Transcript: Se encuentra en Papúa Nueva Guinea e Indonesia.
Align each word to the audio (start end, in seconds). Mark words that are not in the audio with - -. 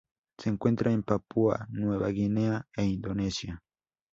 Se 0.39 0.49
encuentra 0.49 0.91
en 0.91 1.03
Papúa 1.03 1.67
Nueva 1.69 2.07
Guinea 2.09 2.65
e 2.75 2.85
Indonesia. 2.85 3.61